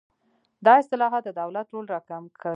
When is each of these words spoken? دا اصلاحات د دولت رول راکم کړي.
دا 0.65 0.73
اصلاحات 0.81 1.23
د 1.25 1.29
دولت 1.39 1.67
رول 1.73 1.85
راکم 1.93 2.23
کړي. 2.41 2.49